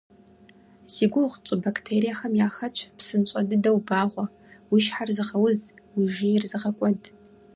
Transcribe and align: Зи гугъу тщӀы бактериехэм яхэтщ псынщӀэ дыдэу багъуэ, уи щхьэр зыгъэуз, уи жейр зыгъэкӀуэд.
Зи 0.93 1.05
гугъу 1.11 1.37
тщӀы 1.43 1.55
бактериехэм 1.63 2.33
яхэтщ 2.47 2.79
псынщӀэ 2.97 3.39
дыдэу 3.49 3.77
багъуэ, 3.87 4.25
уи 4.71 4.79
щхьэр 4.85 5.09
зыгъэуз, 5.15 5.61
уи 5.95 6.05
жейр 6.15 6.43
зыгъэкӀуэд. 6.51 7.01